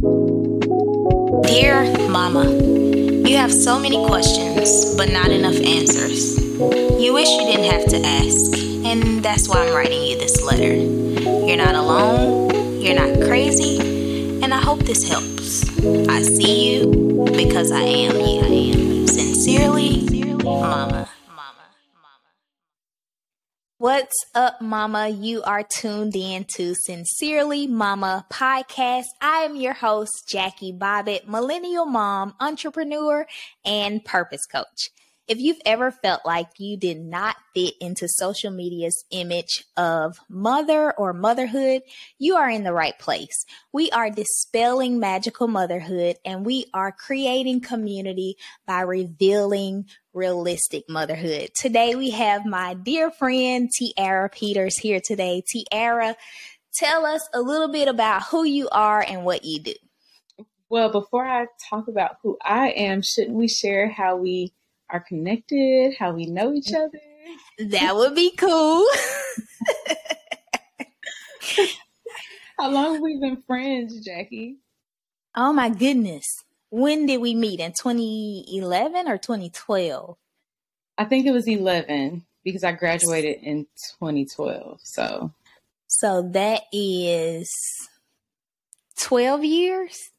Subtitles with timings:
[0.00, 6.40] Dear Mama, you have so many questions, but not enough answers.
[6.98, 8.56] You wish you didn't have to ask,
[8.86, 10.74] and that's why I'm writing you this letter.
[10.74, 13.78] You're not alone, you're not crazy,
[14.42, 15.68] and I hope this helps.
[16.08, 18.40] I see you because I am you.
[18.40, 19.06] I am.
[19.06, 21.09] Sincerely, Mama.
[23.80, 25.08] What's up, Mama?
[25.08, 29.06] You are tuned in to Sincerely Mama podcast.
[29.22, 33.26] I am your host, Jackie Bobbitt, millennial mom, entrepreneur,
[33.64, 34.90] and purpose coach.
[35.30, 40.92] If you've ever felt like you did not fit into social media's image of mother
[40.98, 41.82] or motherhood,
[42.18, 43.44] you are in the right place.
[43.72, 51.50] We are dispelling magical motherhood and we are creating community by revealing realistic motherhood.
[51.54, 55.44] Today we have my dear friend Tiera Peters here today.
[55.46, 56.16] Tiera,
[56.74, 59.74] tell us a little bit about who you are and what you do.
[60.68, 64.54] Well, before I talk about who I am, shouldn't we share how we
[64.92, 67.00] are connected, how we know each other.
[67.58, 68.86] That would be cool.
[72.58, 74.56] how long have we been friends, Jackie?
[75.36, 76.44] Oh my goodness.
[76.70, 77.60] When did we meet?
[77.60, 80.16] In 2011 or 2012?
[80.98, 83.66] I think it was 11 because I graduated in
[84.00, 84.80] 2012.
[84.82, 85.32] So
[85.86, 87.50] So that is
[88.98, 90.09] 12 years?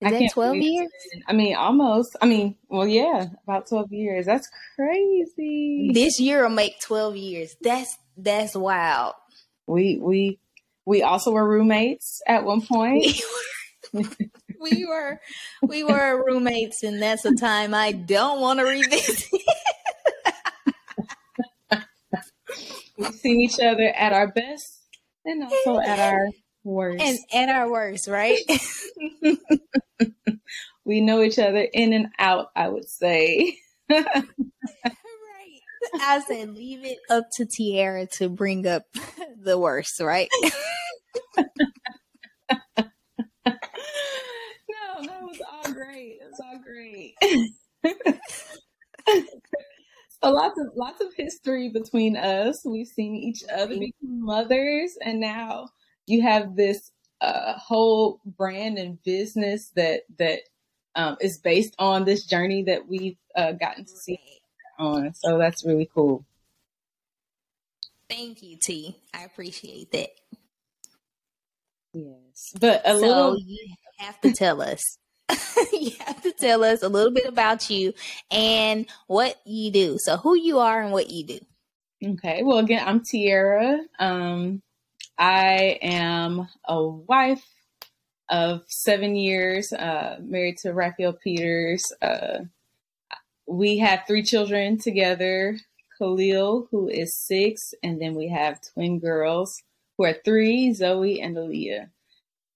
[0.00, 0.88] Is that 12 years?
[1.26, 2.16] I mean, almost.
[2.22, 4.26] I mean, well, yeah, about 12 years.
[4.26, 5.90] That's crazy.
[5.92, 7.56] This year will make 12 years.
[7.60, 9.14] That's that's wild.
[9.66, 10.38] We we
[10.86, 13.06] we also were roommates at one point.
[13.92, 15.20] we were
[15.62, 19.24] we were roommates and that's a time I don't want to revisit.
[22.98, 24.82] We've seen each other at our best
[25.24, 26.28] and also at our
[26.64, 27.02] worst.
[27.02, 28.40] And at our worst, right?
[30.88, 33.58] We know each other in and out, I would say.
[33.90, 34.24] right.
[36.00, 38.84] I said, leave it up to Tiera to bring up
[39.38, 40.30] the worst, right?
[40.42, 40.50] no,
[43.44, 43.60] that
[45.20, 46.20] was all great.
[46.22, 47.16] It was all great.
[50.22, 52.62] so lots of lots of history between us.
[52.64, 55.68] We've seen each other become mothers, and now
[56.06, 60.40] you have this uh, whole brand and business that that
[60.94, 64.18] um, is based on this journey that we've uh, gotten to see
[64.78, 65.14] on.
[65.14, 66.24] So that's really cool.
[68.08, 68.96] Thank you, T.
[69.12, 70.08] I appreciate that.
[71.92, 73.38] Yes, but a so little.
[73.38, 74.98] You have to tell us.
[75.72, 77.92] you have to tell us a little bit about you
[78.30, 79.98] and what you do.
[79.98, 81.38] So, who you are and what you do.
[82.02, 82.42] Okay.
[82.44, 83.80] Well, again, I'm Tiera.
[83.98, 84.62] Um,
[85.18, 87.44] I am a wife
[88.28, 91.84] of seven years, uh, married to Raphael Peters.
[92.02, 92.40] Uh,
[93.46, 95.58] we have three children together
[95.98, 99.62] Khalil, who is six, and then we have twin girls
[99.96, 101.90] who are three Zoe and Aaliyah.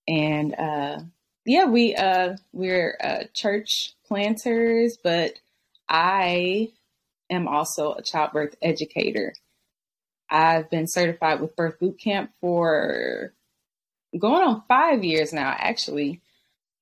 [0.06, 1.00] And uh,
[1.44, 5.34] yeah, we uh, we're uh, church planters, but
[5.88, 6.68] I
[7.30, 9.34] am also a childbirth educator.
[10.30, 13.34] I've been certified with Birth Boot Camp for
[14.18, 16.20] going on five years now, actually.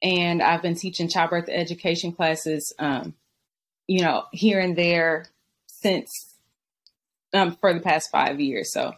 [0.02, 3.14] And I've been teaching childbirth education classes, um,
[3.86, 5.26] you know, here and there
[5.66, 6.08] since
[7.34, 8.72] um, for the past five years.
[8.72, 8.94] So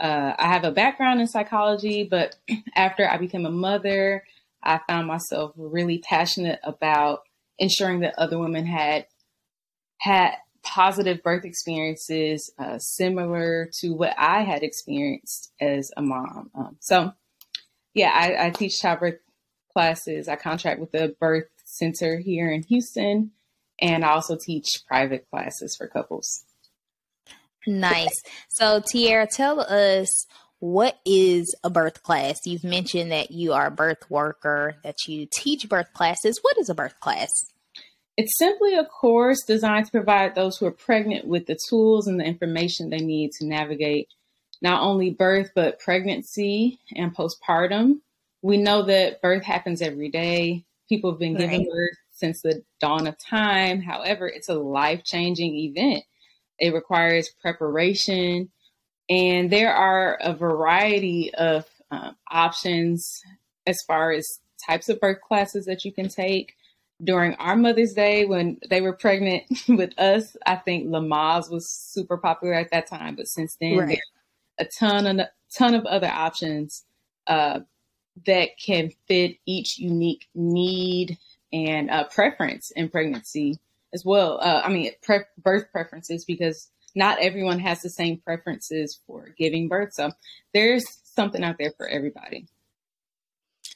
[0.00, 2.36] uh, I have a background in psychology, but
[2.76, 4.24] after I became a mother,
[4.62, 7.22] I found myself really passionate about
[7.58, 9.06] ensuring that other women had
[9.98, 16.50] had positive birth experiences uh, similar to what I had experienced as a mom.
[16.54, 17.12] Um, so,
[17.94, 19.20] yeah, I, I, teach childbirth
[19.72, 20.28] classes.
[20.28, 23.30] I contract with the birth center here in Houston,
[23.80, 26.44] and I also teach private classes for couples.
[27.66, 28.22] Nice.
[28.48, 30.26] So, Tiera, tell us
[30.58, 32.40] what is a birth class?
[32.44, 36.40] You've mentioned that you are a birth worker, that you teach birth classes.
[36.42, 37.30] What is a birth class?
[38.16, 42.20] It's simply a course designed to provide those who are pregnant with the tools and
[42.20, 44.08] the information they need to navigate
[44.64, 48.00] not only birth, but pregnancy and postpartum.
[48.40, 50.64] We know that birth happens every day.
[50.88, 51.70] People have been giving right.
[51.70, 53.82] birth since the dawn of time.
[53.82, 56.04] However, it's a life changing event.
[56.58, 58.50] It requires preparation,
[59.10, 63.20] and there are a variety of um, options
[63.66, 66.54] as far as types of birth classes that you can take
[67.02, 72.16] during our Mother's Day when they were pregnant with us, I think Lamaze was super
[72.16, 73.16] popular at that time.
[73.16, 73.98] But since then, right.
[74.58, 76.84] A ton of ton of other options.
[77.26, 77.60] Uh,
[78.26, 81.18] that can fit each unique need
[81.52, 83.58] and uh, preference in pregnancy
[83.92, 84.38] as well.
[84.40, 89.68] Uh, I mean, pre- birth preferences because not everyone has the same preferences for giving
[89.68, 89.94] birth.
[89.94, 90.12] So
[90.52, 92.46] there's something out there for everybody.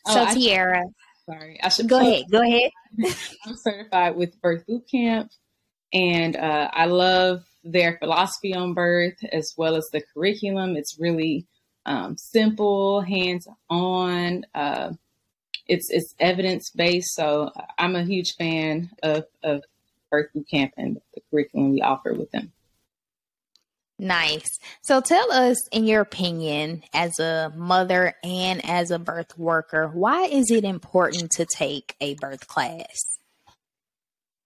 [0.07, 0.85] So oh, Tiera,
[1.27, 2.25] sorry, I should go ahead.
[2.31, 2.71] Go ahead.
[3.45, 5.31] I'm certified with Birth Boot Camp,
[5.93, 10.77] and uh, I love their philosophy on birth as well as the curriculum.
[10.77, 11.47] It's really
[11.87, 14.45] um, simple, hands on.
[14.55, 14.93] Uh,
[15.67, 17.15] it's it's evidence based.
[17.15, 19.63] So I'm a huge fan of of
[20.11, 22.53] Birth Boot Camp and the curriculum we offer with them.
[24.01, 24.59] Nice.
[24.81, 30.27] So tell us, in your opinion, as a mother and as a birth worker, why
[30.27, 33.19] is it important to take a birth class?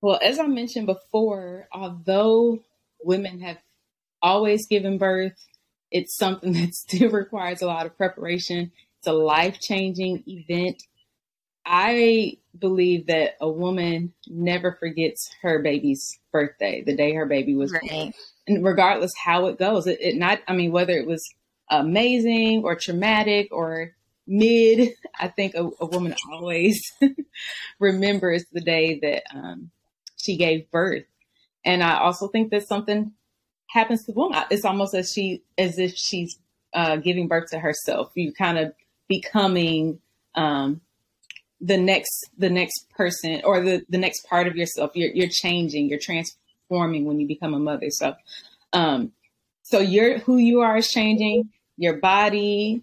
[0.01, 2.61] Well, as I mentioned before, although
[3.05, 3.59] women have
[4.21, 5.35] always given birth,
[5.91, 8.73] it's something that still requires a lot of preparation.
[8.99, 10.83] It's a life changing event.
[11.65, 17.73] I believe that a woman never forgets her baby's birthday, the day her baby was
[17.73, 17.89] right.
[17.89, 18.13] born
[18.47, 21.29] and regardless how it goes, it, it not, I mean, whether it was
[21.71, 23.93] amazing or traumatic or
[24.27, 24.91] mid,
[25.21, 26.93] I think a, a woman always
[27.79, 29.71] remembers the day that um,
[30.17, 31.05] she gave birth.
[31.65, 33.13] And I also think that something
[33.69, 34.43] happens to the woman.
[34.51, 36.39] It's almost as she, as if she's
[36.75, 38.13] uh, giving birth to herself.
[38.15, 38.73] You kind of
[39.09, 40.01] becoming
[40.35, 40.81] um,
[41.61, 44.93] the next, the next person or the, the next part of yourself.
[44.95, 47.91] You're, you're changing, you're transforming when you become a mother.
[47.91, 48.15] So,
[48.73, 49.13] um,
[49.63, 51.51] so your who you are is changing.
[51.79, 52.83] Your body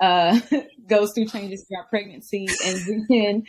[0.00, 0.40] uh,
[0.86, 3.44] goes through changes throughout pregnancy, and then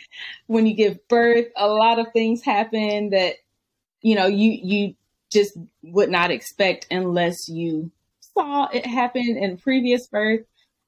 [0.46, 3.36] when you give birth, a lot of things happen that
[4.02, 4.94] you know you you
[5.30, 7.90] just would not expect unless you
[8.20, 10.42] saw it happen in previous birth.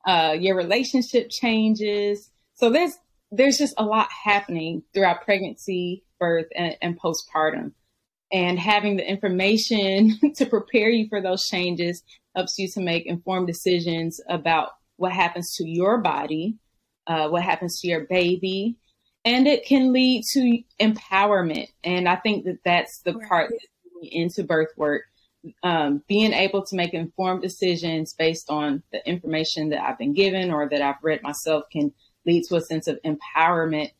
[0.07, 2.31] Uh, your relationship changes.
[2.55, 2.99] So there's
[3.31, 7.73] there's just a lot happening throughout pregnancy, birth, and, and postpartum
[8.35, 12.03] and having the information to prepare you for those changes
[12.35, 16.57] helps you to make informed decisions about what happens to your body,
[17.07, 18.77] uh, what happens to your baby,
[19.25, 21.69] and it can lead to empowerment.
[21.83, 23.29] And I think that that's the right.
[23.29, 23.67] part that's
[24.13, 25.03] into birth work.
[25.63, 30.51] Um, being able to make informed decisions based on the information that I've been given
[30.51, 31.93] or that I've read myself can
[32.25, 33.91] lead to a sense of empowerment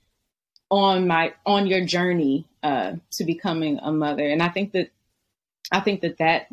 [0.71, 4.27] on my on your journey uh, to becoming a mother.
[4.27, 4.91] And I think that
[5.71, 6.47] I think that that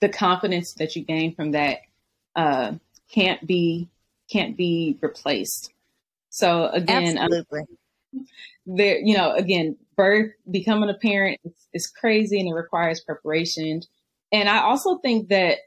[0.00, 1.80] the confidence that you gain from that
[2.34, 2.72] uh,
[3.12, 3.88] can't be
[4.30, 5.72] can't be replaced.
[6.30, 7.28] So again, um,
[8.66, 11.40] there you know again birth becoming a parent
[11.74, 13.82] is, crazy and it requires preparation.
[14.30, 15.58] And I also think that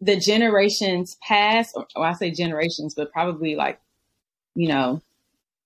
[0.00, 3.80] the generations past, or I say generations, but probably like
[4.54, 5.02] you know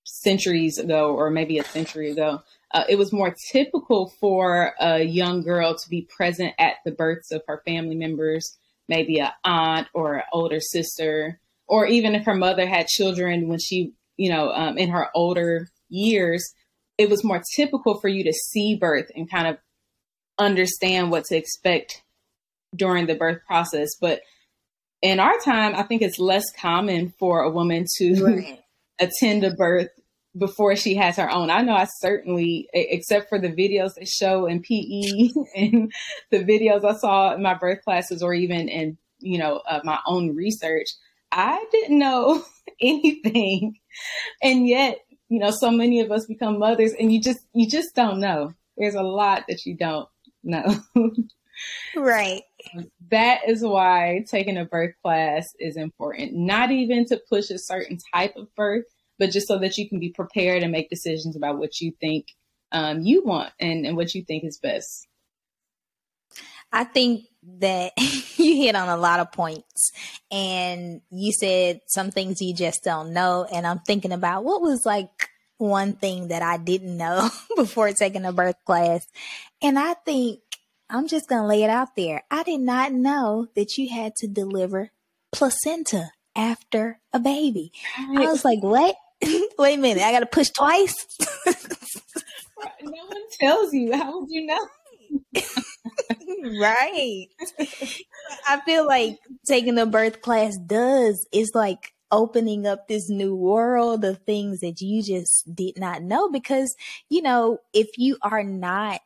[0.05, 2.43] centuries ago or maybe a century ago,
[2.73, 7.31] uh, it was more typical for a young girl to be present at the births
[7.31, 8.57] of her family members,
[8.89, 13.59] maybe an aunt or an older sister, or even if her mother had children when
[13.59, 16.45] she, you know, um, in her older years,
[16.99, 19.59] it was more typical for you to see birth and kind of
[20.39, 22.03] understand what to expect
[22.75, 23.91] during the birth process.
[24.01, 24.21] But
[25.03, 28.61] in our time, I think it's less common for a woman to right
[29.01, 29.89] attend a birth
[30.37, 31.51] before she has her own.
[31.51, 35.93] I know I certainly, except for the videos they show in PE and
[36.31, 39.99] the videos I saw in my birth classes or even in, you know, uh, my
[40.07, 40.89] own research,
[41.31, 42.45] I didn't know
[42.81, 43.79] anything.
[44.43, 44.99] And yet,
[45.35, 48.55] you know, so many of us become mothers and you just, you just don't know.
[48.77, 50.09] There's a lot that you don't
[50.45, 50.81] know.
[51.97, 52.43] right.
[53.11, 56.35] That is why taking a birth class is important.
[56.35, 58.85] Not even to push a certain type of birth,
[59.19, 62.29] but just so that you can be prepared and make decisions about what you think
[62.71, 65.09] um, you want and, and what you think is best.
[66.73, 67.25] I think
[67.61, 67.93] that
[68.37, 69.93] you hit on a lot of points
[70.31, 73.47] and you said some things you just don't know.
[73.53, 78.25] And I'm thinking about what was like one thing that I didn't know before taking
[78.25, 79.07] a birth class.
[79.63, 80.41] And I think
[80.91, 82.23] I'm just going to lay it out there.
[82.31, 84.91] I did not know that you had to deliver
[85.33, 87.73] placenta after a baby.
[88.09, 88.27] Right.
[88.27, 88.97] I was like, what?
[89.59, 90.95] Wait a minute, I got to push twice?
[92.83, 93.97] no one tells you.
[93.97, 94.69] How would you know?
[96.61, 97.27] right.
[98.49, 104.05] I feel like taking a birth class does is like opening up this new world
[104.05, 106.77] of things that you just did not know because
[107.09, 109.01] you know if you are not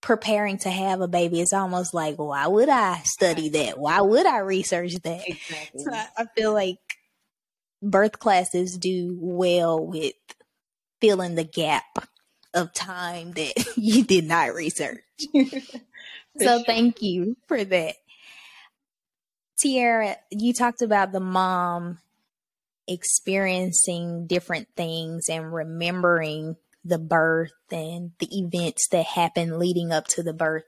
[0.00, 3.78] preparing to have a baby, it's almost like, why would I study that?
[3.78, 5.28] Why would I research that?
[5.28, 5.84] Exactly.
[5.84, 6.78] So I, I feel like
[7.82, 10.14] birth classes do well with
[11.00, 12.06] filling the gap
[12.54, 15.02] of time that you did not research.
[16.40, 16.64] so sure.
[16.64, 17.96] thank you for that.
[19.62, 21.98] Tiera, you talked about the mom
[22.88, 30.22] experiencing different things and remembering the birth and the events that happen leading up to
[30.22, 30.64] the birth.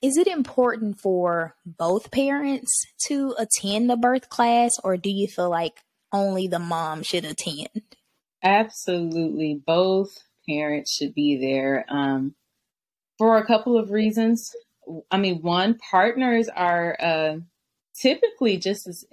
[0.00, 5.50] Is it important for both parents to attend the birth class, or do you feel
[5.50, 7.96] like only the mom should attend?
[8.42, 9.62] Absolutely.
[9.64, 12.34] Both parents should be there um,
[13.18, 14.50] for a couple of reasons.
[15.10, 17.36] I mean, one, partners are uh,
[18.00, 19.04] typically just as,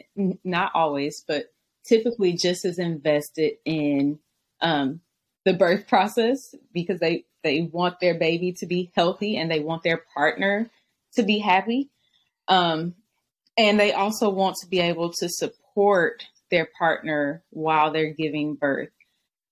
[0.44, 1.46] not always, but
[1.86, 4.20] typically just as invested in
[4.62, 5.02] um,
[5.46, 9.84] the birth process because they, they want their baby to be healthy and they want
[9.84, 10.70] their partner
[11.14, 11.90] to be happy.
[12.48, 12.96] Um,
[13.58, 18.90] and they also want to be able to support their partner while they're giving birth.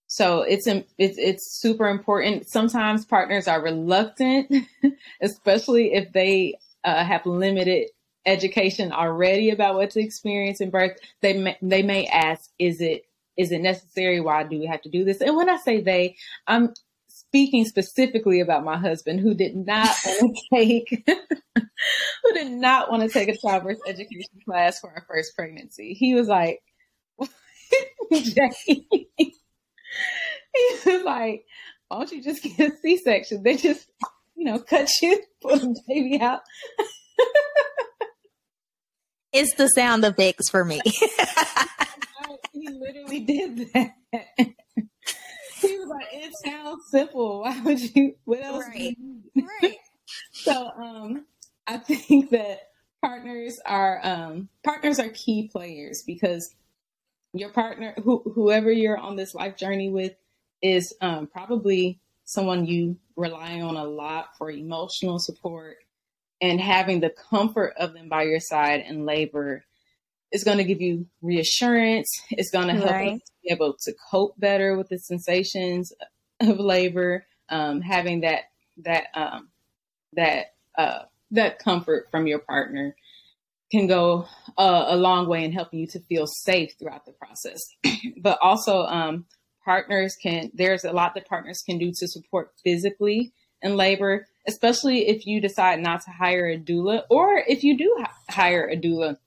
[0.07, 2.47] So it's it's it's super important.
[2.47, 4.51] Sometimes partners are reluctant,
[5.21, 7.89] especially if they uh, have limited
[8.25, 10.97] education already about what to experience in birth.
[11.21, 13.03] They may, they may ask, "Is it
[13.35, 14.21] is it necessary?
[14.21, 16.15] Why do we have to do this?" And when I say they,
[16.47, 16.73] I'm
[17.09, 21.03] speaking specifically about my husband who did not want to take
[21.57, 25.93] who did not want to take a childbirth education class for our first pregnancy.
[25.93, 26.61] He was like,
[28.13, 28.87] Jackie
[30.85, 31.45] he was like,
[31.87, 33.43] why don't you just get a C-section?
[33.43, 33.87] They just,
[34.35, 36.41] you know, cut you, pull the baby out.
[39.31, 40.81] it's the sound effects for me.
[42.53, 43.93] he literally did that.
[44.37, 47.41] he was like, it sounds simple.
[47.41, 48.65] Why would you, what else?
[48.67, 48.97] Right.
[49.61, 49.77] right.
[50.33, 51.25] so, um,
[51.65, 52.69] I think that
[53.01, 56.53] partners are, um, partners are key players because
[57.33, 60.13] your partner, who, whoever you're on this life journey with,
[60.61, 65.77] is um, probably someone you rely on a lot for emotional support
[66.41, 69.63] and having the comfort of them by your side in labor
[70.31, 72.09] is going to give you reassurance.
[72.31, 73.13] It's going to help right.
[73.13, 75.93] you be able to cope better with the sensations
[76.39, 77.25] of labor.
[77.49, 78.41] Um, having that
[78.83, 79.47] that um,
[80.13, 82.95] that uh, that comfort from your partner
[83.71, 87.59] can go uh, a long way in helping you to feel safe throughout the process.
[88.21, 89.25] but also, um,
[89.67, 95.09] partners can, there's a lot that partners can do to support physically in labor, especially
[95.09, 99.17] if you decide not to hire a doula or if you do hire a doula.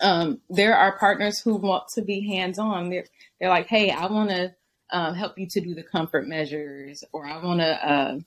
[0.00, 2.90] Um, there are partners who want to be hands on.
[2.90, 3.06] They're,
[3.38, 4.54] they're like, hey, I want to
[4.90, 8.18] um, help you to do the comfort measures, or I want to, uh,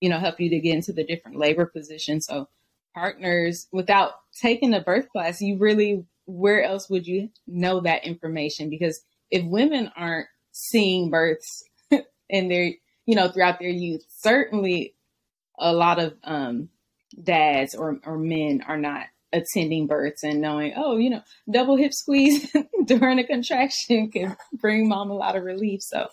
[0.00, 2.26] you know, help you to get into the different labor positions.
[2.26, 2.48] So
[2.94, 8.70] partners without taking a birth class, you really, where else would you know that information?
[8.70, 11.64] Because if women aren't seeing births
[12.28, 12.72] in their,
[13.06, 14.94] you know, throughout their youth, certainly
[15.58, 16.68] a lot of um,
[17.22, 21.92] dads or, or men are not attending births and knowing, oh, you know, double hip
[21.92, 22.54] squeeze
[22.84, 25.80] during a contraction can bring mom a lot of relief.
[25.82, 26.08] So,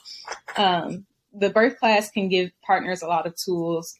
[0.57, 3.93] um, the birth class can give partners a lot of tools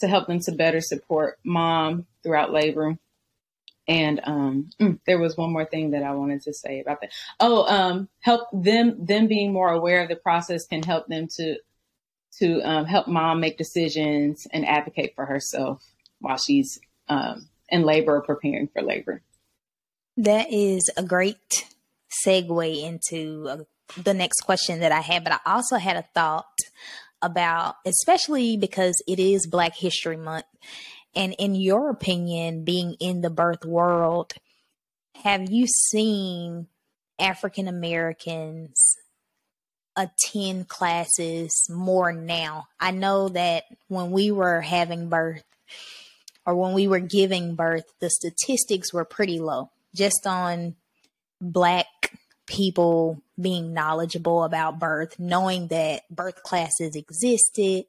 [0.00, 2.96] to help them to better support mom throughout labor.
[3.88, 7.10] And um, mm, there was one more thing that I wanted to say about that.
[7.40, 11.56] Oh, um, help them them being more aware of the process can help them to
[12.38, 15.82] to um, help mom make decisions and advocate for herself
[16.20, 19.22] while she's um, in labor or preparing for labor.
[20.16, 21.66] That is a great
[22.24, 23.56] segue into uh,
[24.02, 26.46] the next question that I had, but I also had a thought
[27.22, 30.46] about, especially because it is Black History Month.
[31.14, 34.34] And in your opinion, being in the birth world,
[35.16, 36.68] have you seen
[37.18, 38.96] African Americans
[39.96, 42.68] attend classes more now?
[42.78, 45.42] I know that when we were having birth
[46.46, 50.76] or when we were giving birth, the statistics were pretty low just on
[51.40, 51.86] Black
[52.46, 57.84] people being knowledgeable about birth, knowing that birth classes existed.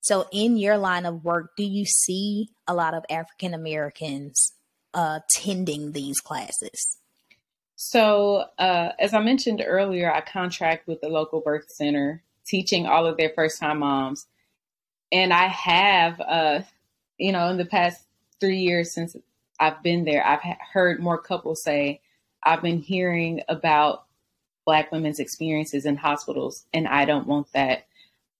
[0.00, 4.52] So, in your line of work, do you see a lot of African Americans
[4.94, 6.98] uh, attending these classes?
[7.76, 13.06] So, uh, as I mentioned earlier, I contract with the local birth center, teaching all
[13.06, 14.26] of their first time moms.
[15.12, 16.60] And I have, uh,
[17.18, 18.02] you know, in the past
[18.40, 19.16] three years since
[19.58, 20.40] I've been there, I've
[20.72, 22.00] heard more couples say,
[22.42, 24.04] I've been hearing about
[24.64, 27.86] Black women's experiences in hospitals, and I don't want that.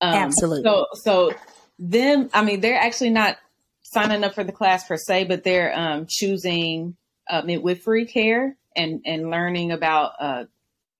[0.00, 0.62] Um, Absolutely.
[0.64, 1.34] So, so
[1.78, 3.36] them, I mean, they're actually not
[3.82, 6.96] signing up for the class per se, but they're um, choosing
[7.28, 10.44] uh, midwifery care and and learning about uh,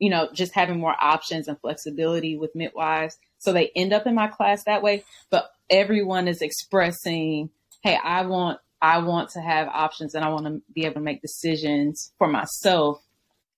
[0.01, 3.17] you know, just having more options and flexibility with midwives.
[3.39, 5.05] So they end up in my class that way.
[5.31, 7.51] But everyone is expressing,
[7.83, 11.01] hey, I want I want to have options and I want to be able to
[11.01, 12.99] make decisions for myself.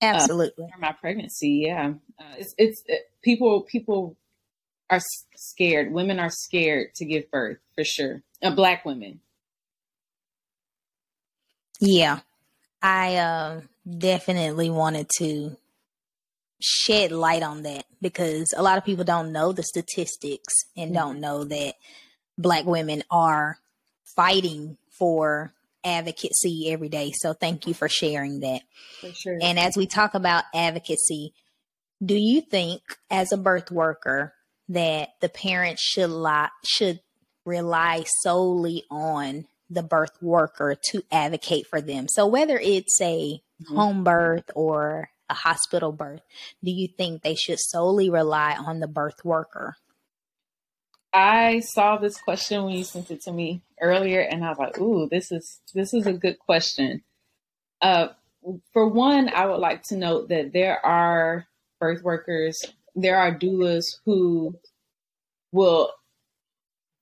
[0.03, 0.65] Uh, Absolutely.
[0.65, 1.63] Uh, for my pregnancy.
[1.67, 1.95] Yeah.
[2.21, 4.17] Uh, it's, it's it, people, people
[4.93, 5.01] are
[5.37, 5.93] scared.
[5.93, 8.23] Women are scared to give birth for sure.
[8.43, 9.21] Uh, black women.
[11.81, 12.21] Yeah.
[12.83, 13.61] I uh,
[13.99, 15.57] definitely wanted to
[16.61, 20.95] shed light on that because a lot of people don't know the statistics and mm-hmm.
[20.95, 21.75] don't know that
[22.37, 23.59] black women are
[24.15, 25.53] fighting for
[25.85, 27.13] advocacy every day.
[27.15, 28.61] So thank you for sharing that.
[29.01, 29.39] For sure.
[29.41, 31.33] And as we talk about advocacy,
[32.05, 34.35] do you think as a birth worker
[34.69, 37.01] that the parents should lie, should
[37.45, 42.07] rely solely on the birth worker to advocate for them?
[42.09, 43.75] So whether it's a mm-hmm.
[43.75, 46.23] home birth or a hospital birth,
[46.63, 49.77] do you think they should solely rely on the birth worker?
[51.13, 54.79] I saw this question when you sent it to me earlier, and I was like,
[54.79, 57.03] "Ooh, this is this is a good question."
[57.83, 58.09] Uh,
[58.73, 61.47] for one, I would like to note that there are
[61.81, 62.63] birth workers,
[62.95, 64.55] there are doulas who
[65.53, 65.93] will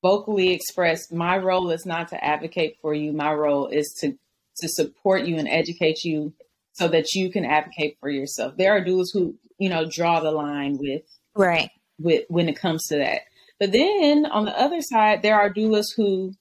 [0.03, 3.13] vocally express, "My role is not to advocate for you.
[3.13, 4.19] My role is to
[4.57, 6.35] to support you and educate you
[6.73, 10.33] so that you can advocate for yourself." There are doulas who, you know, draw the
[10.33, 11.03] line with
[11.35, 13.23] right with when it comes to that.
[13.59, 16.35] But then on the other side, there are doulas who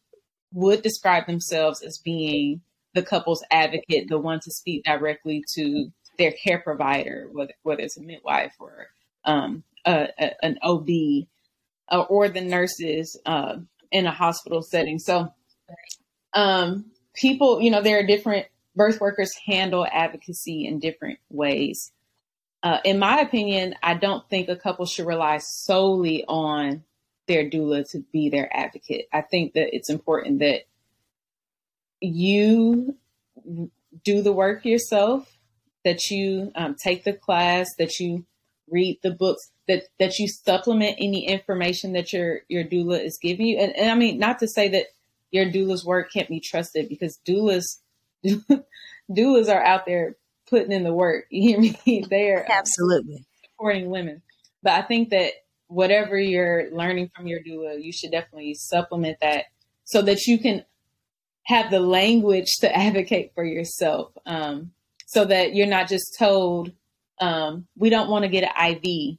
[0.53, 2.61] would describe themselves as being
[2.93, 7.97] the couple's advocate, the one to speak directly to their care provider, whether, whether it's
[7.97, 8.87] a midwife or
[9.29, 10.89] um, a, a, an OB
[11.91, 13.57] uh, or the nurses uh,
[13.91, 14.99] in a hospital setting.
[14.99, 15.31] So,
[16.33, 21.91] um, people, you know, there are different birth workers handle advocacy in different ways.
[22.61, 26.83] Uh, in my opinion, I don't think a couple should rely solely on
[27.27, 29.07] their doula to be their advocate.
[29.13, 30.61] I think that it's important that
[32.01, 32.97] you
[34.03, 35.37] do the work yourself,
[35.85, 38.25] that you um, take the class, that you
[38.71, 43.47] read the books, that that you supplement any information that your your doula is giving
[43.47, 43.57] you.
[43.57, 44.85] And, and I mean, not to say that
[45.31, 47.79] your doula's work can't be trusted because doulas
[49.11, 50.15] doulas are out there
[50.49, 51.25] putting in the work.
[51.31, 52.05] You hear me?
[52.09, 54.21] They're absolutely supporting women.
[54.63, 55.31] But I think that
[55.67, 59.45] whatever you're learning from your doula, you should definitely supplement that
[59.85, 60.65] so that you can
[61.43, 64.11] have the language to advocate for yourself.
[64.25, 64.71] Um,
[65.05, 66.71] so that you're not just told,
[67.19, 69.17] um, we don't want to get an IV,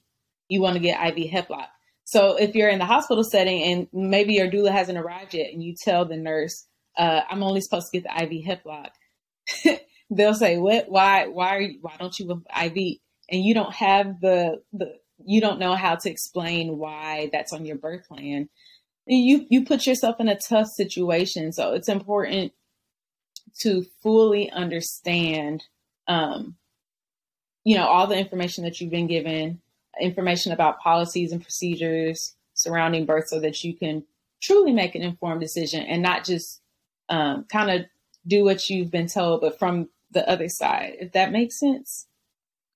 [0.48, 1.68] you want to get IV Heplock.
[2.04, 5.62] So if you're in the hospital setting and maybe your doula hasn't arrived yet and
[5.62, 6.66] you tell the nurse,
[6.98, 9.78] uh, I'm only supposed to get the IV Heplock,
[10.10, 12.98] they'll say, what, why, why, are you, why don't you IV?
[13.32, 17.64] And you don't have the, the you don't know how to explain why that's on
[17.64, 18.48] your birth plan,
[19.06, 21.52] you you put yourself in a tough situation.
[21.52, 22.52] So it's important
[23.62, 25.64] to fully understand,
[26.06, 26.56] um,
[27.64, 29.60] you know, all the information that you've been given,
[30.00, 34.04] information about policies and procedures surrounding birth, so that you can
[34.40, 36.60] truly make an informed decision and not just
[37.08, 37.86] um, kind of
[38.26, 40.96] do what you've been told, but from the other side.
[41.00, 42.06] If that makes sense.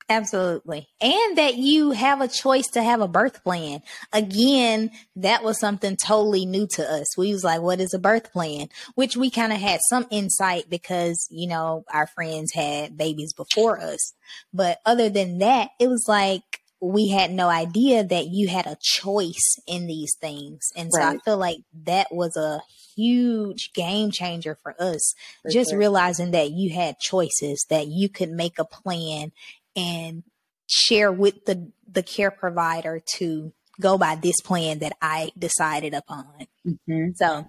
[0.09, 0.89] Absolutely.
[1.01, 3.81] And that you have a choice to have a birth plan.
[4.13, 7.17] Again, that was something totally new to us.
[7.17, 8.69] We was like, what is a birth plan?
[8.97, 13.81] Which we kind of had some insight because, you know, our friends had babies before
[13.81, 14.13] us.
[14.53, 16.43] But other than that, it was like,
[16.83, 20.69] we had no idea that you had a choice in these things.
[20.77, 21.17] And so right.
[21.17, 22.61] I feel like that was a
[22.95, 25.15] huge game changer for us.
[25.43, 25.79] For just sure.
[25.79, 29.33] realizing that you had choices, that you could make a plan
[29.77, 30.23] and
[30.67, 36.47] share with the the care provider to go by this plan that I decided upon.
[36.67, 37.11] Mm-hmm.
[37.15, 37.47] So,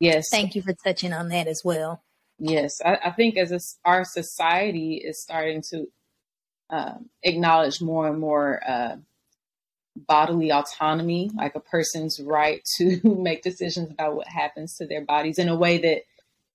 [0.00, 2.02] yes, thank you for touching on that as well.
[2.38, 5.86] Yes, I, I think as a, our society is starting to
[6.70, 8.96] uh, acknowledge more and more uh,
[9.96, 15.38] bodily autonomy, like a person's right to make decisions about what happens to their bodies
[15.38, 16.02] in a way that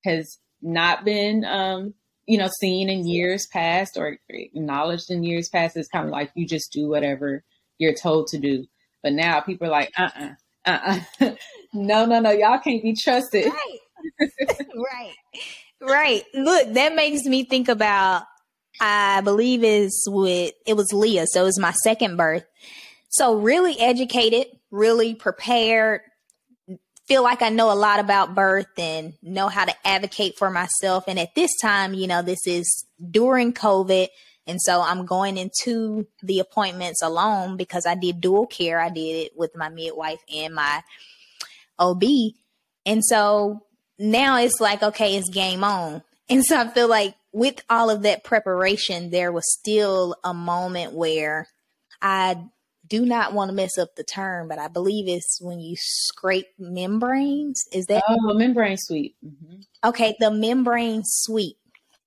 [0.06, 1.94] has not been um,
[2.26, 5.78] you know, seen in years past or acknowledged in years past.
[5.78, 7.44] It's kind of like you just do whatever
[7.78, 8.66] you're told to do.
[9.02, 10.30] But now people are like, uh uh-uh,
[10.66, 11.36] uh, uh
[11.74, 13.46] no, no, no, y'all can't be trusted.
[13.46, 14.30] Right.
[14.76, 15.14] right.
[15.82, 16.24] Right.
[16.34, 18.24] Look, that makes me think about,
[18.80, 21.26] I believe is with, it was Leah.
[21.28, 22.46] So it was my second birth.
[23.10, 26.02] So really educated, really prepared,
[27.08, 31.06] feel like I know a lot about birth and know how to advocate for myself.
[31.08, 34.08] And at this time, you know, this is during COVID.
[34.48, 38.80] And so I'm going into the appointments alone because I did dual care.
[38.80, 40.84] I did it with my midwife and my
[41.80, 42.04] OB.
[42.86, 43.66] And so
[43.98, 46.04] now it's like, okay, it's game on.
[46.30, 50.94] And so I feel like with all of that preparation, there was still a moment
[50.94, 51.50] where
[52.02, 52.38] I
[52.86, 56.48] do not want to mess up the term, but I believe it's when you scrape
[56.60, 57.64] membranes.
[57.72, 58.04] Is that?
[58.08, 59.16] Oh, membrane sweep.
[59.26, 59.62] Mm-hmm.
[59.90, 61.58] Okay, the membrane sweep.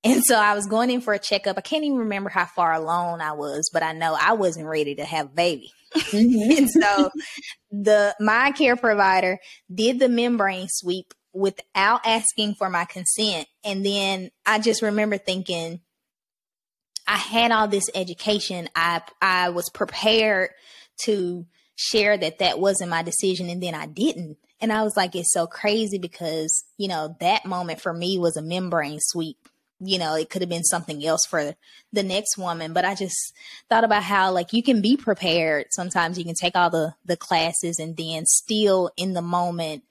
[0.03, 1.57] And so I was going in for a checkup.
[1.57, 4.95] I can't even remember how far along I was, but I know I wasn't ready
[4.95, 5.71] to have a baby.
[5.95, 6.51] Mm-hmm.
[6.57, 7.09] and so
[7.71, 9.39] the my care provider
[9.73, 13.47] did the membrane sweep without asking for my consent.
[13.63, 15.81] And then I just remember thinking,
[17.07, 18.69] I had all this education.
[18.75, 20.51] I I was prepared
[21.03, 24.37] to share that that wasn't my decision, and then I didn't.
[24.59, 28.37] And I was like, it's so crazy because you know that moment for me was
[28.37, 29.37] a membrane sweep.
[29.79, 31.55] You know, it could have been something else for
[31.93, 33.33] the next woman, but I just
[33.69, 35.67] thought about how like you can be prepared.
[35.69, 39.83] Sometimes you can take all the the classes and then still in the moment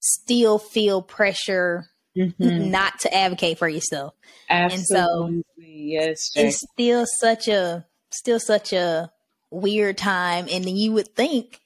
[0.00, 2.70] still feel pressure mm-hmm.
[2.70, 4.14] not to advocate for yourself.
[4.48, 4.74] Absolutely.
[4.76, 6.30] And so yes.
[6.34, 9.10] It's still such a still such a
[9.50, 11.60] weird time and then you would think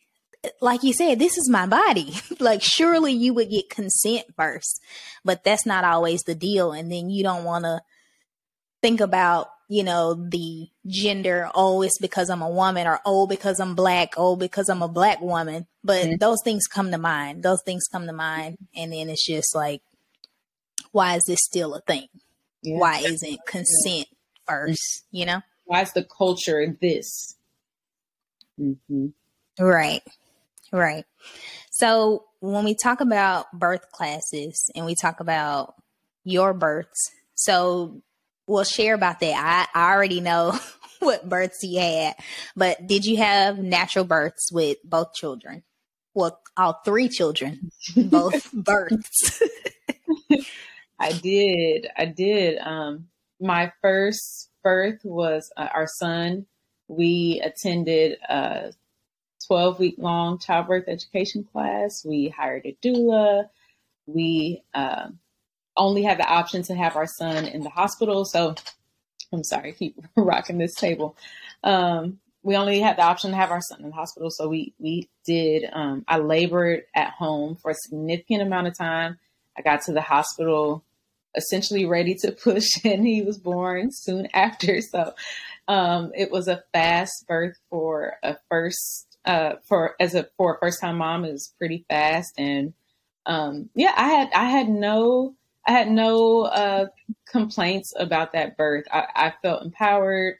[0.60, 2.14] like you said, this is my body.
[2.40, 4.80] like, surely you would get consent first,
[5.24, 6.72] but that's not always the deal.
[6.72, 7.80] And then you don't want to
[8.80, 13.58] think about you know, the gender, oh, it's because I'm a woman, or oh, because
[13.58, 15.66] I'm black, oh, because I'm a black woman.
[15.82, 16.16] But mm-hmm.
[16.20, 17.42] those things come to mind.
[17.42, 18.58] Those things come to mind.
[18.76, 19.80] And then it's just like,
[20.92, 22.08] why is this still a thing?
[22.62, 22.78] Yeah.
[22.78, 24.06] Why isn't consent
[24.46, 25.40] first, you know?
[25.64, 27.34] Why is the culture this?
[28.60, 29.08] Mm-hmm.
[29.58, 30.02] Right,
[30.72, 31.04] right.
[31.70, 35.74] So when we talk about birth classes and we talk about
[36.24, 38.02] your births, so
[38.46, 39.68] we'll share about that.
[39.74, 40.58] I, I already know
[41.00, 42.14] what births you had,
[42.54, 45.62] but did you have natural births with both children?
[46.14, 49.42] Well, all three children, both births.
[51.02, 51.88] I did.
[51.96, 52.58] I did.
[52.58, 53.08] Um,
[53.40, 56.46] my first birth was uh, our son.
[56.86, 58.72] We attended a
[59.48, 62.04] 12 week long childbirth education class.
[62.04, 63.48] We hired a doula.
[64.06, 65.08] We uh,
[65.76, 68.24] only had the option to have our son in the hospital.
[68.24, 68.54] So
[69.32, 71.16] I'm sorry, keep rocking this table.
[71.64, 74.30] Um, we only had the option to have our son in the hospital.
[74.30, 79.18] So we, we did, um, I labored at home for a significant amount of time.
[79.58, 80.84] I got to the hospital
[81.34, 84.80] essentially ready to push and he was born soon after.
[84.80, 85.14] So,
[85.68, 90.58] um, it was a fast birth for a first, uh, for, as a, for a
[90.58, 92.34] first time mom, it was pretty fast.
[92.36, 92.74] And,
[93.26, 95.34] um, yeah, I had, I had no,
[95.66, 96.86] I had no uh,
[97.28, 98.84] complaints about that birth.
[98.92, 100.38] I, I felt empowered.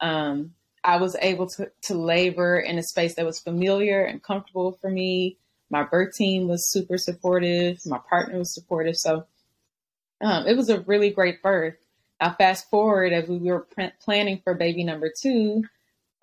[0.00, 4.78] Um, I was able to, to labor in a space that was familiar and comfortable
[4.80, 5.36] for me.
[5.68, 7.78] My birth team was super supportive.
[7.84, 8.96] My partner was supportive.
[8.96, 9.26] So
[10.20, 11.76] um, it was a really great birth.
[12.20, 15.64] Now, fast forward as we were pr- planning for baby number two,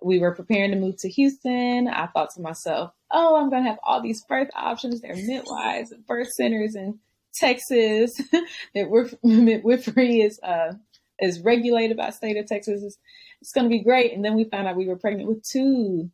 [0.04, 1.88] we were preparing to move to Houston.
[1.88, 5.02] I thought to myself, oh, I'm going to have all these birth options.
[5.02, 7.00] There are midwives and birth centers in
[7.34, 8.18] Texas,
[8.76, 10.74] that midwifery is uh,
[11.20, 12.84] is regulated by state of Texas.
[12.84, 12.98] It's,
[13.42, 14.14] it's going to be great.
[14.14, 16.12] And then we found out we were pregnant with two.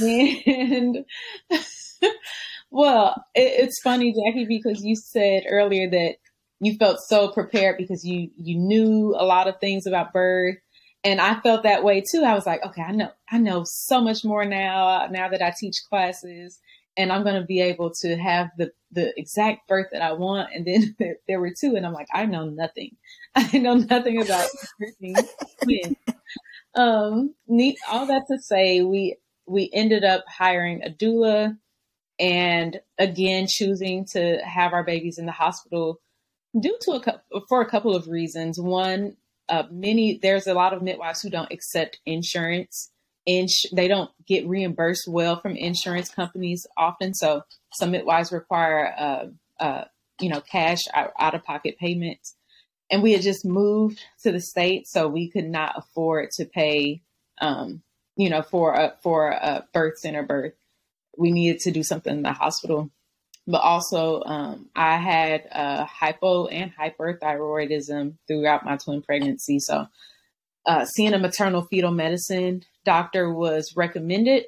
[0.00, 1.04] and
[2.70, 6.16] well, it, it's funny, Jackie, because you said earlier that
[6.62, 10.56] you felt so prepared because you you knew a lot of things about birth
[11.04, 12.22] and I felt that way too.
[12.22, 15.52] I was like, okay, I know I know so much more now now that I
[15.58, 16.60] teach classes
[16.96, 20.50] and I'm going to be able to have the the exact birth that I want.
[20.54, 20.96] And then
[21.28, 22.96] there were two, and I'm like, I know nothing.
[23.34, 24.48] I know nothing about
[24.80, 25.96] birthing.
[26.74, 27.34] Um.
[27.90, 31.58] All that to say, we we ended up hiring a doula,
[32.18, 36.00] and again choosing to have our babies in the hospital
[36.58, 38.60] due to a for a couple of reasons.
[38.60, 39.16] One,
[39.48, 42.92] uh, many there's a lot of midwives who don't accept insurance
[43.26, 47.14] ins- they don't get reimbursed well from insurance companies often.
[47.14, 49.84] So some midwives require, uh, uh,
[50.20, 52.36] you know, cash out of pocket payments.
[52.90, 57.00] And we had just moved to the state, so we could not afford to pay,
[57.40, 57.82] um,
[58.16, 60.52] you know, for a for a birth center birth.
[61.16, 62.90] We needed to do something in the hospital,
[63.46, 69.58] but also um, I had uh, hypo and hyperthyroidism throughout my twin pregnancy.
[69.58, 69.86] So
[70.64, 74.44] uh, seeing a maternal fetal medicine doctor was recommended,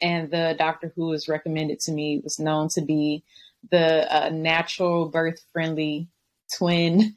[0.00, 3.24] and the doctor who was recommended to me was known to be
[3.70, 6.08] the uh, natural birth friendly
[6.56, 7.16] twin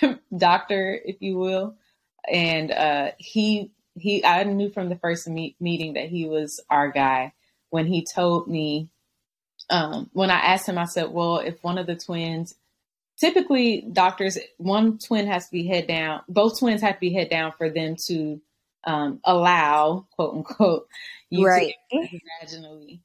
[0.36, 1.76] doctor, if you will.
[2.30, 6.90] and uh, he he I knew from the first meet, meeting that he was our
[6.90, 7.32] guy
[7.70, 8.88] when he told me
[9.70, 12.54] um, when I asked him I said well if one of the twins
[13.18, 17.30] typically doctors one twin has to be head down both twins have to be head
[17.30, 18.40] down for them to
[18.84, 20.86] um, allow quote unquote
[21.28, 21.74] you right.
[22.42, 23.00] vaginally.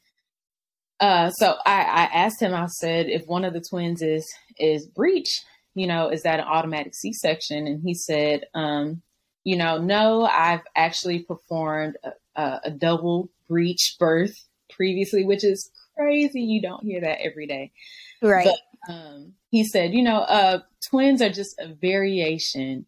[1.00, 4.26] Uh, so I, I asked him i said if one of the twins is
[4.58, 5.42] is breech
[5.76, 7.68] you know is that an automatic c-section?
[7.68, 9.02] And he said um,
[9.44, 11.98] you know no i've actually performed
[12.36, 14.36] a, a double breech birth
[14.70, 17.72] previously which is crazy you don't hear that every day
[18.22, 22.86] right but um, he said, you know, uh, twins are just a variation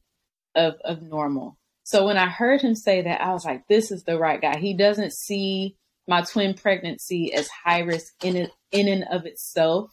[0.56, 1.58] of, of normal.
[1.84, 4.58] So when I heard him say that, I was like, this is the right guy.
[4.58, 9.92] He doesn't see my twin pregnancy as high risk in it, in and of itself.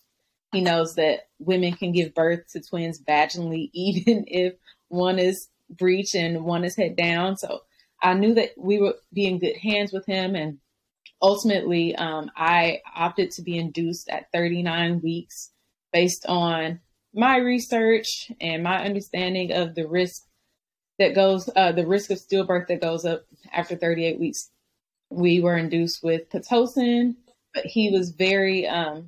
[0.52, 4.54] He knows that women can give birth to twins vaginally, even if
[4.88, 7.36] one is breech and one is head down.
[7.36, 7.60] So
[8.02, 10.34] I knew that we would be in good hands with him.
[10.34, 10.58] And
[11.24, 15.52] ultimately, um, I opted to be induced at 39 weeks
[15.90, 16.80] based on
[17.14, 20.22] my research and my understanding of the risk
[20.98, 24.50] that goes, uh, the risk of stillbirth that goes up after 38 weeks.
[25.08, 27.14] We were induced with Pitocin,
[27.54, 29.06] but he was very, um,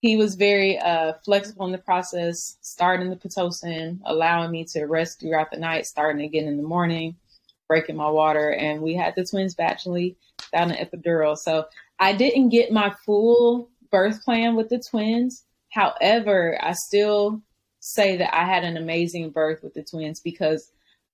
[0.00, 5.18] he was very uh, flexible in the process, starting the Pitocin, allowing me to rest
[5.18, 7.16] throughout the night, starting again in the morning,
[7.66, 8.50] breaking my water.
[8.50, 10.14] And we had the twins vaginally
[10.52, 11.36] without an epidural.
[11.36, 11.66] So
[11.98, 17.42] I didn't get my full birth plan with the twins, However, I still
[17.80, 20.70] say that I had an amazing birth with the twins because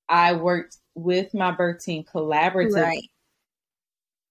[0.09, 3.11] I worked with my birth team collaboratively right.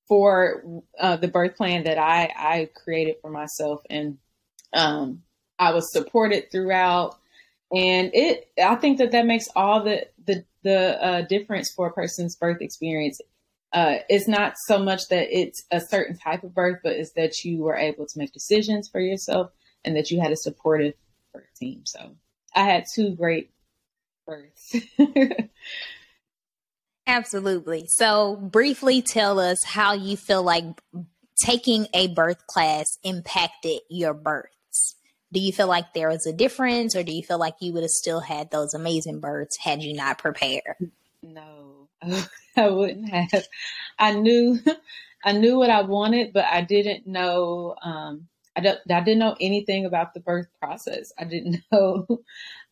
[0.08, 3.82] for uh, the birth plan that I, I created for myself.
[3.90, 4.18] And
[4.74, 5.24] um,
[5.60, 7.18] I was supported throughout.
[7.76, 11.94] And it, I think that that makes all the, the, the uh, difference for a
[11.94, 13.20] person's birth experience.
[13.74, 17.44] Uh, it's not so much that it's a certain type of birth, but it's that
[17.44, 19.52] you were able to make decisions for yourself
[19.84, 20.94] and that you had a supportive
[21.34, 21.82] birth team.
[21.86, 22.16] So
[22.56, 23.52] I had two great
[24.26, 24.76] births.
[27.08, 27.86] Absolutely.
[27.88, 30.64] So, briefly tell us how you feel like
[31.44, 34.96] taking a birth class impacted your births.
[35.34, 37.84] Do you feel like there was a difference, or do you feel like you would
[37.84, 40.92] have still had those amazing births had you not prepared?
[41.22, 41.90] No,
[42.58, 43.48] I wouldn't have.
[44.00, 44.60] I knew,
[45.26, 49.36] I knew what I wanted, but I didn't know um, I, don't, I didn't know
[49.40, 51.12] anything about the birth process.
[51.18, 52.06] I didn't know,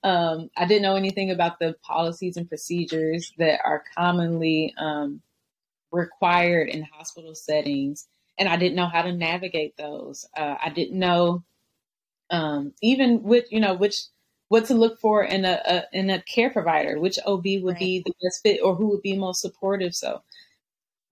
[0.03, 5.21] um, I didn't know anything about the policies and procedures that are commonly um,
[5.91, 8.07] required in hospital settings,
[8.39, 10.25] and I didn't know how to navigate those.
[10.37, 11.43] Uh, I didn't know
[12.29, 14.03] um, even with you know, which
[14.51, 17.79] what to look for in a, a in a care provider, which OB would right.
[17.79, 19.95] be the best fit, or who would be most supportive.
[19.95, 20.23] So,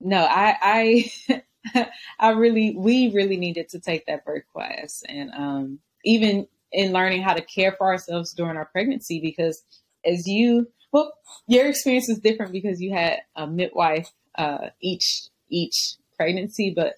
[0.01, 1.45] no, I I
[2.19, 5.03] I really, we really needed to take that birth class.
[5.07, 9.63] And um, even in learning how to care for ourselves during our pregnancy, because
[10.03, 11.13] as you, well,
[11.47, 16.95] your experience is different because you had a midwife uh, each each pregnancy, but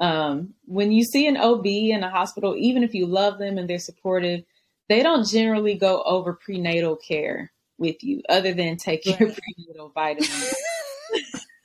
[0.00, 3.68] um, when you see an OB in a hospital, even if you love them and
[3.68, 4.44] they're supportive,
[4.88, 9.20] they don't generally go over prenatal care with you, other than take right.
[9.20, 10.54] your prenatal vitamins.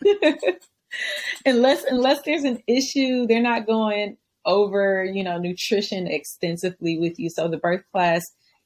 [1.45, 7.29] unless unless there's an issue, they're not going over, you know, nutrition extensively with you.
[7.29, 8.23] So the birth class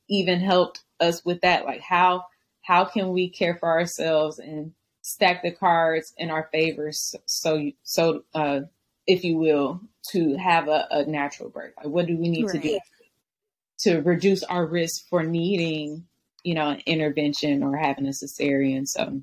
[0.10, 1.66] even helped us with that.
[1.66, 2.26] Like how
[2.62, 8.24] how can we care for ourselves and stack the cards in our favor so so
[8.34, 8.62] uh
[9.08, 12.54] if you will to have a, a natural birth like what do we need right.
[12.54, 12.80] to do
[13.84, 16.06] to reduce our risk for needing
[16.44, 19.22] you know an intervention or having a cesarean so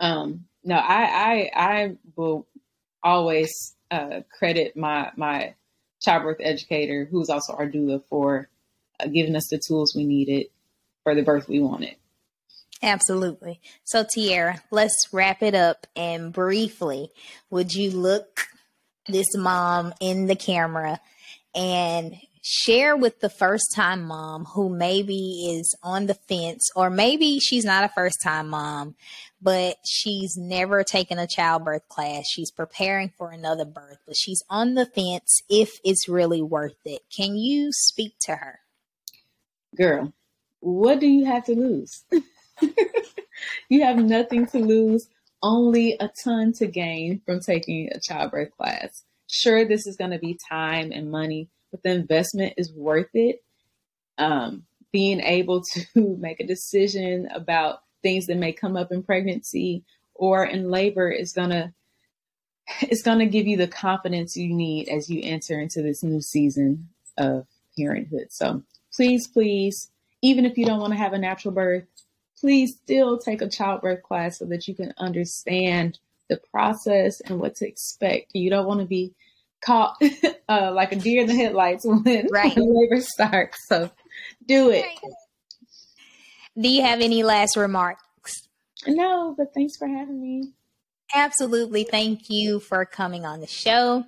[0.00, 2.46] um no, I I I will
[3.02, 5.54] always uh, credit my my
[6.02, 8.48] childbirth educator, who's also our doula, for
[8.98, 10.48] uh, giving us the tools we needed
[11.04, 11.94] for the birth we wanted.
[12.82, 13.60] Absolutely.
[13.84, 15.86] So, Tiera, let's wrap it up.
[15.94, 17.10] And briefly,
[17.48, 18.48] would you look
[19.08, 21.00] this mom in the camera
[21.54, 22.16] and
[22.48, 27.64] share with the first time mom who maybe is on the fence, or maybe she's
[27.64, 28.94] not a first time mom,
[29.42, 32.24] but she's never taken a childbirth class.
[32.30, 37.00] She's preparing for another birth, but she's on the fence if it's really worth it.
[37.14, 38.60] Can you speak to her?
[39.76, 40.12] Girl,
[40.60, 42.04] what do you have to lose?
[43.68, 45.08] you have nothing to lose,
[45.42, 49.02] only a ton to gain from taking a childbirth class.
[49.28, 53.42] Sure, this is going to be time and money but the investment is worth it.
[54.18, 55.86] Um, being able to
[56.18, 59.84] make a decision about things that may come up in pregnancy
[60.14, 61.72] or in labor is to
[62.80, 66.88] it's to give you the confidence you need as you enter into this new season
[67.16, 67.46] of
[67.78, 68.28] parenthood.
[68.30, 68.62] So
[68.92, 69.90] please, please,
[70.22, 71.84] even if you don't want to have a natural birth,
[72.40, 77.54] please still take a childbirth class so that you can understand the process and what
[77.56, 78.34] to expect.
[78.34, 79.14] You don't want to be
[79.66, 80.00] caught
[80.48, 82.56] uh, like a deer in the headlights when, right.
[82.56, 83.58] when labor starts.
[83.68, 83.90] So
[84.46, 84.86] do it.
[86.58, 88.48] Do you have any last remarks?
[88.86, 90.52] No, but thanks for having me.
[91.14, 91.84] Absolutely.
[91.84, 94.04] Thank you for coming on the show.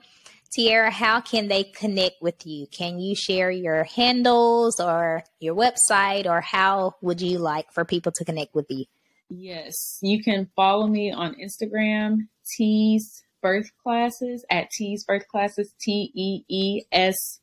[0.57, 2.67] Tiera, how can they connect with you?
[2.69, 8.13] Can you share your handles or your website, or how would you like for people
[8.13, 8.87] to connect with you?
[9.29, 16.13] Yes, you can follow me on Instagram, Tees Birth Classes at T's Birth Classes, T
[16.15, 17.41] E E S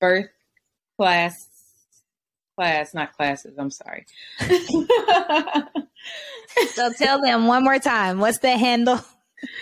[0.00, 0.28] Birth
[0.96, 1.50] Class
[2.60, 3.56] class, not classes.
[3.58, 4.04] I'm sorry.
[6.74, 8.18] so tell them one more time.
[8.18, 9.00] What's the handle?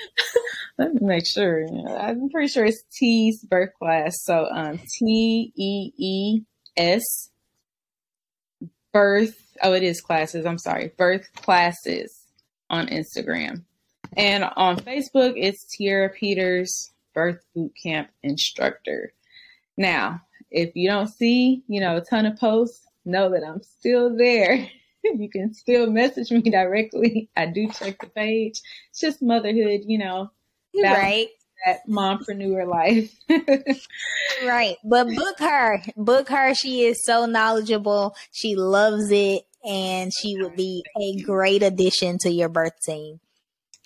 [0.78, 1.64] Let me make sure.
[1.96, 4.16] I'm pretty sure it's T's birth class.
[4.24, 6.40] So um, T E E
[6.76, 7.30] S
[8.92, 9.40] birth.
[9.62, 10.44] Oh, it is classes.
[10.44, 10.90] I'm sorry.
[10.96, 12.26] Birth classes
[12.68, 13.62] on Instagram.
[14.18, 19.12] And on Facebook, it's Tiera Peters, birth boot camp instructor.
[19.76, 24.16] Now, if you don't see, you know, a ton of posts, know that I'm still
[24.16, 24.68] there.
[25.04, 27.31] you can still message me directly.
[27.37, 28.61] I do check the page.
[28.90, 30.33] It's just motherhood, you know.
[30.74, 31.28] Right.
[31.64, 33.14] That mompreneur life.
[34.44, 34.76] right.
[34.85, 35.81] But book her.
[35.96, 36.54] Book her.
[36.54, 38.16] She is so knowledgeable.
[38.33, 39.42] She loves it.
[39.64, 43.20] And she would be a great addition to your birth team.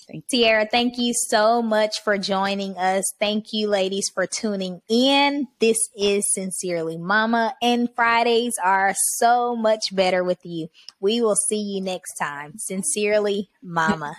[0.06, 3.04] Thank Tiera, thank you so much for joining us.
[3.18, 5.48] Thank you, ladies, for tuning in.
[5.60, 10.68] This is Sincerely Mama, and Fridays are so much better with you.
[11.00, 12.54] We will see you next time.
[12.58, 14.16] Sincerely, Mama.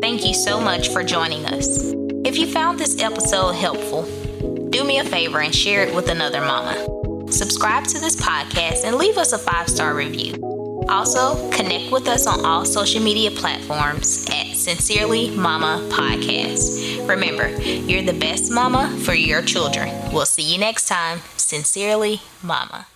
[0.00, 1.92] Thank you so much for joining us.
[2.24, 4.02] If you found this episode helpful,
[4.70, 6.74] do me a favor and share it with another mama.
[7.32, 10.59] Subscribe to this podcast and leave us a five star review.
[10.88, 17.06] Also, connect with us on all social media platforms at Sincerely Mama Podcast.
[17.08, 19.88] Remember, you're the best mama for your children.
[20.12, 21.20] We'll see you next time.
[21.36, 22.86] Sincerely Mama.